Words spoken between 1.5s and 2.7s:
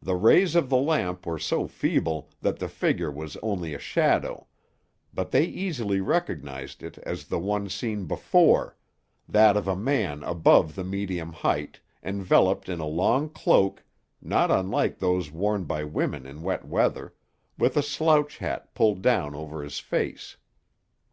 feeble that the